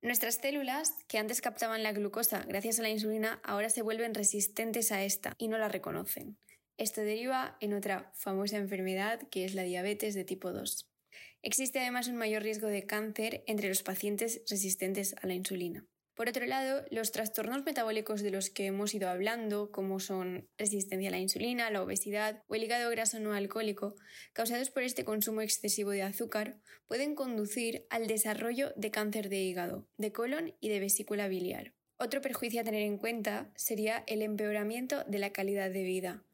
Nuestras 0.00 0.36
células, 0.36 0.94
que 1.08 1.18
antes 1.18 1.40
captaban 1.40 1.82
la 1.82 1.92
glucosa 1.92 2.44
gracias 2.46 2.78
a 2.78 2.82
la 2.82 2.90
insulina, 2.90 3.40
ahora 3.42 3.68
se 3.68 3.82
vuelven 3.82 4.14
resistentes 4.14 4.92
a 4.92 5.02
esta 5.02 5.34
y 5.38 5.48
no 5.48 5.58
la 5.58 5.68
reconocen. 5.68 6.38
Esto 6.76 7.00
deriva 7.00 7.56
en 7.60 7.74
otra 7.74 8.12
famosa 8.14 8.56
enfermedad 8.56 9.20
que 9.30 9.44
es 9.44 9.54
la 9.54 9.64
diabetes 9.64 10.14
de 10.14 10.24
tipo 10.24 10.52
2. 10.52 10.88
Existe 11.42 11.80
además 11.80 12.06
un 12.06 12.16
mayor 12.16 12.42
riesgo 12.42 12.68
de 12.68 12.86
cáncer 12.86 13.42
entre 13.48 13.68
los 13.68 13.82
pacientes 13.82 14.42
resistentes 14.48 15.16
a 15.20 15.26
la 15.26 15.34
insulina. 15.34 15.84
Por 16.18 16.28
otro 16.28 16.46
lado, 16.46 16.84
los 16.90 17.12
trastornos 17.12 17.64
metabólicos 17.64 18.22
de 18.22 18.32
los 18.32 18.50
que 18.50 18.66
hemos 18.66 18.92
ido 18.92 19.08
hablando, 19.08 19.70
como 19.70 20.00
son 20.00 20.48
resistencia 20.58 21.10
a 21.10 21.12
la 21.12 21.20
insulina, 21.20 21.70
la 21.70 21.80
obesidad 21.80 22.42
o 22.48 22.56
el 22.56 22.64
hígado 22.64 22.90
graso 22.90 23.20
no 23.20 23.34
alcohólico, 23.34 23.94
causados 24.32 24.70
por 24.70 24.82
este 24.82 25.04
consumo 25.04 25.42
excesivo 25.42 25.92
de 25.92 26.02
azúcar, 26.02 26.58
pueden 26.88 27.14
conducir 27.14 27.86
al 27.88 28.08
desarrollo 28.08 28.72
de 28.74 28.90
cáncer 28.90 29.28
de 29.28 29.36
hígado, 29.36 29.86
de 29.96 30.10
colon 30.10 30.56
y 30.58 30.70
de 30.70 30.80
vesícula 30.80 31.28
biliar. 31.28 31.72
Otro 31.98 32.20
perjuicio 32.20 32.62
a 32.62 32.64
tener 32.64 32.82
en 32.82 32.98
cuenta 32.98 33.52
sería 33.54 34.02
el 34.08 34.22
empeoramiento 34.22 35.04
de 35.04 35.20
la 35.20 35.30
calidad 35.30 35.70
de 35.70 35.84
vida. 35.84 36.24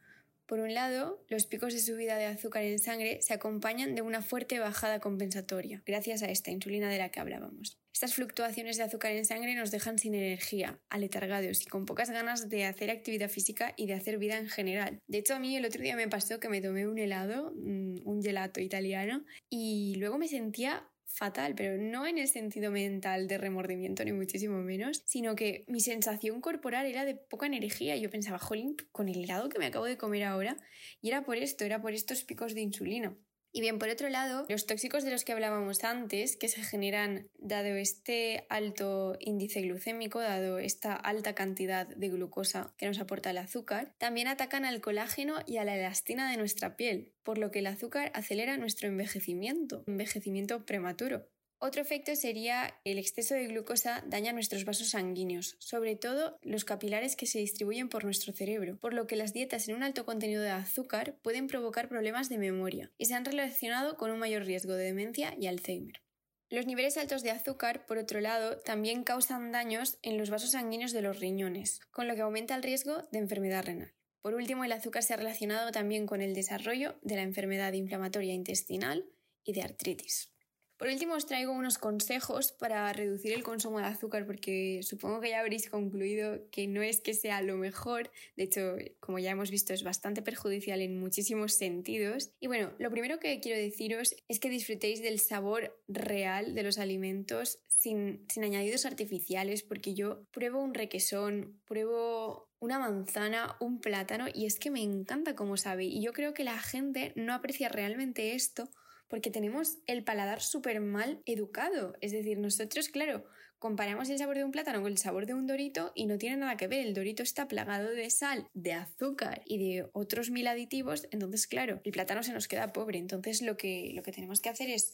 Por 0.46 0.60
un 0.60 0.74
lado, 0.74 1.24
los 1.28 1.46
picos 1.46 1.72
de 1.72 1.80
subida 1.80 2.16
de 2.16 2.26
azúcar 2.26 2.64
en 2.64 2.78
sangre 2.78 3.22
se 3.22 3.32
acompañan 3.32 3.94
de 3.94 4.02
una 4.02 4.20
fuerte 4.20 4.58
bajada 4.58 5.00
compensatoria, 5.00 5.82
gracias 5.86 6.22
a 6.22 6.30
esta 6.30 6.50
insulina 6.50 6.90
de 6.90 6.98
la 6.98 7.08
que 7.08 7.20
hablábamos. 7.20 7.78
Estas 7.94 8.14
fluctuaciones 8.14 8.76
de 8.76 8.82
azúcar 8.82 9.12
en 9.12 9.24
sangre 9.24 9.54
nos 9.54 9.70
dejan 9.70 9.98
sin 9.98 10.14
energía, 10.14 10.80
aletargados 10.90 11.62
y 11.62 11.66
con 11.66 11.86
pocas 11.86 12.10
ganas 12.10 12.48
de 12.48 12.64
hacer 12.64 12.90
actividad 12.90 13.30
física 13.30 13.72
y 13.76 13.86
de 13.86 13.94
hacer 13.94 14.18
vida 14.18 14.36
en 14.36 14.48
general. 14.48 15.00
De 15.06 15.18
hecho, 15.18 15.34
a 15.34 15.38
mí 15.38 15.56
el 15.56 15.64
otro 15.64 15.80
día 15.80 15.96
me 15.96 16.08
pasó 16.08 16.40
que 16.40 16.48
me 16.48 16.60
tomé 16.60 16.86
un 16.88 16.98
helado, 16.98 17.52
mm, 17.54 18.00
un 18.04 18.22
gelato 18.22 18.60
italiano, 18.60 19.24
y 19.48 19.94
luego 19.96 20.18
me 20.18 20.28
sentía 20.28 20.86
fatal, 21.14 21.54
pero 21.54 21.80
no 21.80 22.06
en 22.06 22.18
el 22.18 22.26
sentido 22.26 22.72
mental 22.72 23.28
de 23.28 23.38
remordimiento 23.38 24.04
ni 24.04 24.12
muchísimo 24.12 24.58
menos, 24.58 25.02
sino 25.06 25.36
que 25.36 25.64
mi 25.68 25.80
sensación 25.80 26.40
corporal 26.40 26.86
era 26.86 27.04
de 27.04 27.14
poca 27.14 27.46
energía. 27.46 27.96
Yo 27.96 28.10
pensaba, 28.10 28.38
jolín, 28.38 28.76
con 28.90 29.08
el 29.08 29.22
helado 29.22 29.48
que 29.48 29.60
me 29.60 29.66
acabo 29.66 29.84
de 29.84 29.96
comer 29.96 30.24
ahora, 30.24 30.56
y 31.00 31.08
era 31.08 31.24
por 31.24 31.36
esto, 31.36 31.64
era 31.64 31.80
por 31.80 31.92
estos 31.92 32.24
picos 32.24 32.54
de 32.54 32.62
insulina. 32.62 33.16
Y 33.56 33.60
bien, 33.60 33.78
por 33.78 33.88
otro 33.88 34.08
lado, 34.08 34.46
los 34.48 34.66
tóxicos 34.66 35.04
de 35.04 35.12
los 35.12 35.24
que 35.24 35.30
hablábamos 35.30 35.84
antes, 35.84 36.36
que 36.36 36.48
se 36.48 36.64
generan 36.64 37.28
dado 37.38 37.68
este 37.76 38.46
alto 38.48 39.16
índice 39.20 39.60
glucémico, 39.60 40.18
dado 40.18 40.58
esta 40.58 40.96
alta 40.96 41.36
cantidad 41.36 41.86
de 41.86 42.08
glucosa 42.08 42.74
que 42.76 42.86
nos 42.86 42.98
aporta 42.98 43.30
el 43.30 43.38
azúcar, 43.38 43.94
también 43.98 44.26
atacan 44.26 44.64
al 44.64 44.80
colágeno 44.80 45.36
y 45.46 45.58
a 45.58 45.64
la 45.64 45.76
elastina 45.76 46.28
de 46.32 46.36
nuestra 46.36 46.76
piel, 46.76 47.12
por 47.22 47.38
lo 47.38 47.52
que 47.52 47.60
el 47.60 47.68
azúcar 47.68 48.10
acelera 48.12 48.56
nuestro 48.56 48.88
envejecimiento, 48.88 49.84
envejecimiento 49.86 50.66
prematuro. 50.66 51.28
Otro 51.66 51.80
efecto 51.80 52.14
sería 52.14 52.78
el 52.84 52.98
exceso 52.98 53.32
de 53.32 53.46
glucosa 53.46 54.04
daña 54.06 54.34
nuestros 54.34 54.66
vasos 54.66 54.90
sanguíneos, 54.90 55.56
sobre 55.60 55.96
todo 55.96 56.38
los 56.42 56.66
capilares 56.66 57.16
que 57.16 57.24
se 57.24 57.38
distribuyen 57.38 57.88
por 57.88 58.04
nuestro 58.04 58.34
cerebro, 58.34 58.76
por 58.76 58.92
lo 58.92 59.06
que 59.06 59.16
las 59.16 59.32
dietas 59.32 59.66
en 59.66 59.76
un 59.76 59.82
alto 59.82 60.04
contenido 60.04 60.42
de 60.42 60.50
azúcar 60.50 61.16
pueden 61.22 61.46
provocar 61.46 61.88
problemas 61.88 62.28
de 62.28 62.36
memoria 62.36 62.92
y 62.98 63.06
se 63.06 63.14
han 63.14 63.24
relacionado 63.24 63.96
con 63.96 64.10
un 64.10 64.18
mayor 64.18 64.44
riesgo 64.44 64.74
de 64.74 64.84
demencia 64.84 65.34
y 65.40 65.46
Alzheimer. 65.46 66.02
Los 66.50 66.66
niveles 66.66 66.98
altos 66.98 67.22
de 67.22 67.30
azúcar, 67.30 67.86
por 67.86 67.96
otro 67.96 68.20
lado, 68.20 68.58
también 68.58 69.02
causan 69.02 69.50
daños 69.50 69.96
en 70.02 70.18
los 70.18 70.28
vasos 70.28 70.50
sanguíneos 70.50 70.92
de 70.92 71.00
los 71.00 71.18
riñones, 71.18 71.80
con 71.92 72.08
lo 72.08 72.14
que 72.14 72.20
aumenta 72.20 72.54
el 72.54 72.62
riesgo 72.62 73.08
de 73.10 73.20
enfermedad 73.20 73.64
renal. 73.64 73.94
Por 74.20 74.34
último, 74.34 74.64
el 74.64 74.72
azúcar 74.72 75.02
se 75.02 75.14
ha 75.14 75.16
relacionado 75.16 75.72
también 75.72 76.04
con 76.04 76.20
el 76.20 76.34
desarrollo 76.34 76.96
de 77.00 77.16
la 77.16 77.22
enfermedad 77.22 77.72
inflamatoria 77.72 78.34
intestinal 78.34 79.06
y 79.44 79.54
de 79.54 79.62
artritis. 79.62 80.33
Por 80.76 80.88
último, 80.88 81.14
os 81.14 81.26
traigo 81.26 81.52
unos 81.52 81.78
consejos 81.78 82.50
para 82.52 82.92
reducir 82.92 83.32
el 83.32 83.44
consumo 83.44 83.78
de 83.78 83.86
azúcar 83.86 84.26
porque 84.26 84.80
supongo 84.82 85.20
que 85.20 85.30
ya 85.30 85.40
habréis 85.40 85.70
concluido 85.70 86.50
que 86.50 86.66
no 86.66 86.82
es 86.82 87.00
que 87.00 87.14
sea 87.14 87.42
lo 87.42 87.56
mejor, 87.56 88.10
de 88.36 88.44
hecho, 88.44 88.76
como 88.98 89.20
ya 89.20 89.30
hemos 89.30 89.50
visto, 89.50 89.72
es 89.72 89.84
bastante 89.84 90.20
perjudicial 90.20 90.80
en 90.80 90.98
muchísimos 90.98 91.54
sentidos. 91.54 92.32
Y 92.40 92.48
bueno, 92.48 92.72
lo 92.78 92.90
primero 92.90 93.20
que 93.20 93.38
quiero 93.40 93.58
deciros 93.58 94.16
es 94.26 94.40
que 94.40 94.50
disfrutéis 94.50 95.00
del 95.00 95.20
sabor 95.20 95.80
real 95.86 96.54
de 96.54 96.62
los 96.64 96.78
alimentos 96.78 97.60
sin, 97.68 98.26
sin 98.28 98.42
añadidos 98.42 98.84
artificiales 98.84 99.62
porque 99.62 99.94
yo 99.94 100.24
pruebo 100.32 100.60
un 100.60 100.74
requesón, 100.74 101.60
pruebo 101.66 102.48
una 102.58 102.78
manzana, 102.78 103.56
un 103.60 103.78
plátano 103.78 104.26
y 104.32 104.46
es 104.46 104.58
que 104.58 104.70
me 104.70 104.82
encanta 104.82 105.36
cómo 105.36 105.56
sabe 105.56 105.84
y 105.84 106.02
yo 106.02 106.12
creo 106.12 106.34
que 106.34 106.44
la 106.44 106.58
gente 106.58 107.12
no 107.14 107.34
aprecia 107.34 107.68
realmente 107.68 108.34
esto 108.34 108.70
porque 109.14 109.30
tenemos 109.30 109.78
el 109.86 110.02
paladar 110.02 110.42
súper 110.42 110.80
mal 110.80 111.22
educado. 111.24 111.94
Es 112.00 112.10
decir, 112.10 112.36
nosotros, 112.36 112.88
claro, 112.88 113.24
comparamos 113.60 114.10
el 114.10 114.18
sabor 114.18 114.36
de 114.36 114.42
un 114.42 114.50
plátano 114.50 114.82
con 114.82 114.90
el 114.90 114.98
sabor 114.98 115.24
de 115.24 115.34
un 115.34 115.46
dorito 115.46 115.92
y 115.94 116.06
no 116.06 116.18
tiene 116.18 116.38
nada 116.38 116.56
que 116.56 116.66
ver. 116.66 116.84
El 116.84 116.94
dorito 116.94 117.22
está 117.22 117.46
plagado 117.46 117.90
de 117.90 118.10
sal, 118.10 118.48
de 118.54 118.72
azúcar 118.72 119.42
y 119.46 119.58
de 119.58 119.88
otros 119.92 120.30
mil 120.30 120.48
aditivos. 120.48 121.06
Entonces, 121.12 121.46
claro, 121.46 121.80
el 121.84 121.92
plátano 121.92 122.24
se 122.24 122.32
nos 122.32 122.48
queda 122.48 122.72
pobre. 122.72 122.98
Entonces, 122.98 123.40
lo 123.40 123.56
que, 123.56 123.92
lo 123.94 124.02
que 124.02 124.10
tenemos 124.10 124.40
que 124.40 124.48
hacer 124.48 124.68
es 124.68 124.92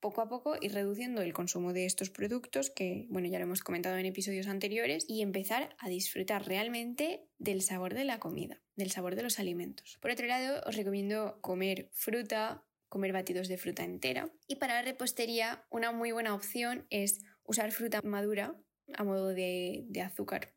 poco 0.00 0.22
a 0.22 0.30
poco 0.30 0.56
ir 0.60 0.72
reduciendo 0.72 1.20
el 1.20 1.34
consumo 1.34 1.74
de 1.74 1.84
estos 1.84 2.08
productos, 2.08 2.70
que 2.70 3.06
bueno, 3.10 3.28
ya 3.28 3.38
lo 3.38 3.44
hemos 3.44 3.62
comentado 3.62 3.98
en 3.98 4.06
episodios 4.06 4.46
anteriores, 4.46 5.04
y 5.08 5.20
empezar 5.20 5.76
a 5.78 5.90
disfrutar 5.90 6.46
realmente 6.46 7.26
del 7.38 7.60
sabor 7.60 7.92
de 7.92 8.04
la 8.04 8.18
comida, 8.18 8.62
del 8.76 8.90
sabor 8.90 9.14
de 9.14 9.24
los 9.24 9.38
alimentos. 9.38 9.98
Por 10.00 10.10
otro 10.10 10.26
lado, 10.26 10.62
os 10.66 10.74
recomiendo 10.74 11.38
comer 11.42 11.90
fruta, 11.92 12.64
comer 12.88 13.12
batidos 13.12 13.48
de 13.48 13.58
fruta 13.58 13.84
entera. 13.84 14.30
Y 14.46 14.56
para 14.56 14.74
la 14.74 14.82
repostería, 14.82 15.64
una 15.70 15.92
muy 15.92 16.12
buena 16.12 16.34
opción 16.34 16.86
es 16.90 17.20
usar 17.44 17.72
fruta 17.72 18.00
madura 18.02 18.54
a 18.94 19.04
modo 19.04 19.28
de, 19.28 19.86
azúcar 20.04 20.54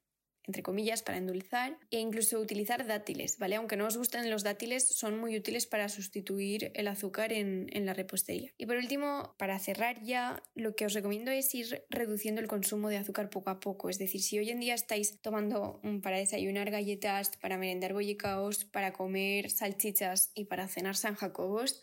entre 0.47 0.63
comillas, 0.63 1.03
para 1.03 1.19
endulzar 1.19 1.77
e 1.91 1.99
incluso 1.99 2.39
utilizar 2.39 2.85
dátiles, 2.87 3.37
¿vale? 3.37 3.55
Aunque 3.55 3.77
no 3.77 3.85
os 3.85 3.95
gusten 3.95 4.29
los 4.29 4.43
dátiles, 4.43 4.87
son 4.87 5.19
muy 5.19 5.37
útiles 5.37 5.67
para 5.67 5.87
sustituir 5.87 6.71
el 6.73 6.87
azúcar 6.87 7.31
en, 7.31 7.69
en, 7.71 7.85
la 7.85 7.93
repostería. 7.93 8.51
Y 8.57 8.65
por 8.65 8.75
último, 8.75 9.35
para 9.37 9.59
cerrar 9.59 10.01
ya, 10.01 10.41
lo 10.55 10.75
que 10.75 10.87
os 10.87 10.93
recomiendo 10.93 11.29
es 11.29 11.53
ir 11.53 11.85
reduciendo 11.89 12.41
el 12.41 12.47
consumo 12.47 12.89
de 12.89 12.97
azúcar 12.97 13.29
poco 13.29 13.51
a 13.51 13.59
poco. 13.59 13.89
Es 13.89 13.99
decir, 13.99 14.19
si 14.21 14.39
hoy 14.39 14.49
en 14.49 14.59
día 14.59 14.73
estáis 14.73 15.21
tomando 15.21 15.79
para 16.01 16.17
desayunar 16.17 16.71
galletas, 16.71 17.31
para 17.39 17.59
merendar 17.59 17.93
bollicaos, 17.93 18.65
para 18.65 18.93
comer 18.93 19.51
salchichas 19.51 20.31
y 20.33 20.45
para 20.45 20.67
cenar 20.67 20.97
San 20.97 21.15
Jacobos, 21.15 21.81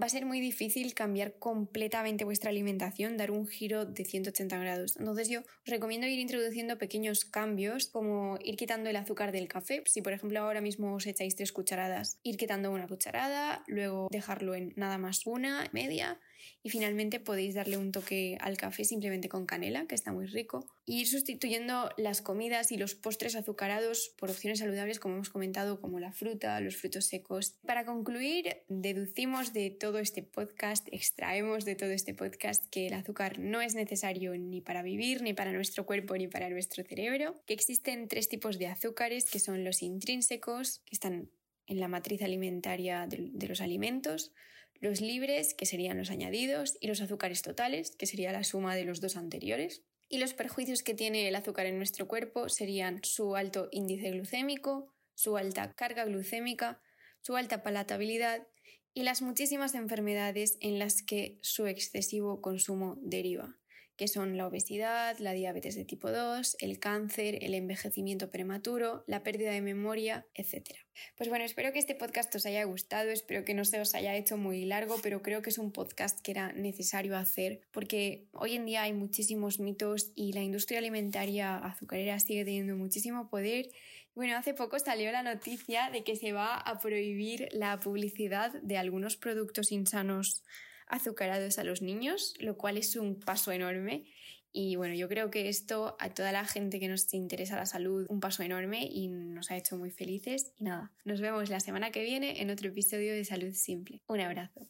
va 0.00 0.06
a 0.06 0.08
ser 0.08 0.26
muy 0.26 0.40
difícil 0.40 0.94
cambiar 0.94 1.38
completamente 1.38 2.24
vuestra 2.24 2.50
alimentación, 2.50 3.16
dar 3.16 3.30
un 3.30 3.46
giro 3.46 3.84
de 3.84 4.04
180 4.04 4.58
grados. 4.58 4.96
Entonces 4.96 5.28
yo 5.28 5.40
os 5.40 5.46
recomiendo 5.66 6.06
ir 6.06 6.18
introduciendo 6.18 6.78
pequeños 6.78 7.24
cambios, 7.24 7.86
como 7.86 8.38
ir 8.42 8.56
quitando 8.56 8.90
el 8.90 8.96
azúcar 8.96 9.32
del 9.32 9.48
café. 9.48 9.82
Si 9.86 10.02
por 10.02 10.12
ejemplo 10.12 10.40
ahora 10.40 10.60
mismo 10.60 10.94
os 10.94 11.06
echáis 11.06 11.36
tres 11.36 11.52
cucharadas, 11.52 12.18
ir 12.22 12.36
quitando 12.36 12.70
una 12.70 12.86
cucharada, 12.86 13.64
luego 13.66 14.08
dejarlo 14.10 14.54
en 14.54 14.72
nada 14.76 14.98
más 14.98 15.26
una, 15.26 15.68
media, 15.72 16.18
y 16.62 16.70
finalmente 16.70 17.20
podéis 17.20 17.54
darle 17.54 17.76
un 17.76 17.92
toque 17.92 18.38
al 18.40 18.56
café 18.56 18.84
simplemente 18.84 19.28
con 19.28 19.46
canela, 19.46 19.86
que 19.86 19.94
está 19.94 20.12
muy 20.12 20.26
rico. 20.26 20.66
Y 20.84 21.00
ir 21.00 21.08
sustituyendo 21.08 21.90
las 21.96 22.22
comidas 22.22 22.72
y 22.72 22.76
los 22.76 22.94
postres 22.94 23.36
azucarados 23.36 24.14
por 24.18 24.30
opciones 24.30 24.60
saludables, 24.60 24.98
como 25.00 25.14
hemos 25.14 25.30
comentado, 25.30 25.80
como 25.80 26.00
la 26.00 26.12
fruta, 26.12 26.60
los 26.60 26.76
frutos 26.76 27.06
secos. 27.06 27.56
Para 27.66 27.84
concluir, 27.84 28.58
deducimos 28.68 29.52
de 29.52 29.70
todo 29.70 29.98
este 29.98 30.22
podcast, 30.22 30.88
extraemos 30.92 31.64
de 31.64 31.74
todo 31.74 31.90
este 31.90 32.14
podcast 32.14 32.64
que 32.70 32.86
el 32.86 32.94
azúcar 32.94 33.38
no 33.38 33.60
es 33.60 33.74
necesario 33.74 34.36
ni 34.36 34.60
para 34.60 34.82
vivir, 34.82 35.22
ni 35.22 35.34
para 35.34 35.52
nuestro 35.52 35.86
cuerpo, 35.86 36.16
ni 36.16 36.28
para 36.28 36.48
nuestro 36.50 36.84
cerebro, 36.84 37.34
que 37.46 37.54
existen 37.54 38.08
tres 38.08 38.28
tipos 38.28 38.58
de 38.58 38.66
azúcares, 38.66 39.30
que 39.30 39.38
son 39.38 39.64
los 39.64 39.82
intrínsecos, 39.82 40.80
que 40.86 40.94
están 40.94 41.30
en 41.68 41.80
la 41.80 41.88
matriz 41.88 42.22
alimentaria 42.22 43.06
de, 43.06 43.46
los 43.46 43.60
alimentos, 43.60 44.32
los 44.80 45.00
libres, 45.00 45.54
que 45.54 45.66
serían 45.66 45.98
los 45.98 46.10
añadidos, 46.10 46.76
y 46.80 46.86
los 46.86 47.00
azúcares 47.00 47.42
totales, 47.42 47.94
que 47.96 48.06
sería 48.06 48.32
la 48.32 48.44
suma 48.44 48.76
de 48.76 48.84
los 48.84 49.00
dos 49.00 49.16
anteriores. 49.16 49.82
Y 50.08 50.18
los 50.18 50.34
perjuicios 50.34 50.82
que 50.82 50.94
tiene 50.94 51.28
el 51.28 51.34
azúcar 51.34 51.66
en 51.66 51.76
nuestro 51.76 52.08
cuerpo 52.08 52.48
serían 52.48 53.00
su 53.04 53.36
alto 53.36 53.68
índice 53.72 54.10
glucémico, 54.10 54.92
su 55.14 55.36
alta 55.36 55.74
carga 55.74 56.04
glucémica, 56.04 56.80
su 57.20 57.36
alta 57.36 57.62
palatabilidad 57.62 58.46
y 58.94 59.02
las 59.02 59.20
muchísimas 59.20 59.74
enfermedades 59.74 60.56
en 60.60 60.78
las 60.78 61.02
que 61.02 61.38
su 61.42 61.66
excesivo 61.66 62.40
consumo 62.40 62.96
deriva 63.02 63.58
que 63.98 64.08
son 64.08 64.36
la 64.36 64.46
obesidad, 64.46 65.18
la 65.18 65.32
diabetes 65.32 65.74
de 65.74 65.84
tipo 65.84 66.10
2, 66.10 66.56
el 66.60 66.78
cáncer, 66.78 67.44
el 67.44 67.52
envejecimiento 67.52 68.30
prematuro, 68.30 69.02
la 69.08 69.24
pérdida 69.24 69.50
de 69.50 69.60
memoria, 69.60 70.24
etc. 70.34 70.70
Pues 71.16 71.28
bueno, 71.28 71.44
espero 71.44 71.72
que 71.72 71.80
este 71.80 71.96
podcast 71.96 72.32
os 72.36 72.46
haya 72.46 72.62
gustado, 72.64 73.10
espero 73.10 73.44
que 73.44 73.54
no 73.54 73.64
se 73.64 73.80
os 73.80 73.96
haya 73.96 74.16
hecho 74.16 74.36
muy 74.36 74.64
largo, 74.64 74.96
pero 75.02 75.20
creo 75.20 75.42
que 75.42 75.50
es 75.50 75.58
un 75.58 75.72
podcast 75.72 76.20
que 76.20 76.30
era 76.30 76.52
necesario 76.52 77.16
hacer 77.16 77.60
porque 77.72 78.28
hoy 78.30 78.54
en 78.54 78.66
día 78.66 78.82
hay 78.82 78.92
muchísimos 78.92 79.58
mitos 79.58 80.12
y 80.14 80.32
la 80.32 80.42
industria 80.42 80.78
alimentaria 80.78 81.56
azucarera 81.56 82.20
sigue 82.20 82.44
teniendo 82.44 82.76
muchísimo 82.76 83.28
poder. 83.28 83.66
Bueno, 84.14 84.36
hace 84.36 84.54
poco 84.54 84.78
salió 84.78 85.10
la 85.10 85.24
noticia 85.24 85.90
de 85.90 86.04
que 86.04 86.14
se 86.14 86.32
va 86.32 86.56
a 86.56 86.78
prohibir 86.78 87.48
la 87.50 87.80
publicidad 87.80 88.52
de 88.62 88.76
algunos 88.76 89.16
productos 89.16 89.72
insanos 89.72 90.44
azucarados 90.88 91.58
a 91.58 91.64
los 91.64 91.82
niños, 91.82 92.34
lo 92.38 92.56
cual 92.56 92.76
es 92.76 92.96
un 92.96 93.18
paso 93.18 93.52
enorme. 93.52 94.04
Y 94.52 94.76
bueno, 94.76 94.94
yo 94.94 95.08
creo 95.08 95.30
que 95.30 95.48
esto 95.48 95.96
a 95.98 96.10
toda 96.14 96.32
la 96.32 96.44
gente 96.44 96.80
que 96.80 96.88
nos 96.88 97.12
interesa 97.12 97.56
la 97.56 97.66
salud, 97.66 98.06
un 98.08 98.20
paso 98.20 98.42
enorme 98.42 98.88
y 98.90 99.08
nos 99.08 99.50
ha 99.50 99.56
hecho 99.56 99.76
muy 99.76 99.90
felices. 99.90 100.52
Y 100.58 100.64
nada, 100.64 100.92
nos 101.04 101.20
vemos 101.20 101.50
la 101.50 101.60
semana 101.60 101.90
que 101.90 102.02
viene 102.02 102.40
en 102.40 102.50
otro 102.50 102.68
episodio 102.68 103.12
de 103.12 103.24
Salud 103.24 103.52
Simple. 103.52 104.02
Un 104.06 104.20
abrazo. 104.20 104.68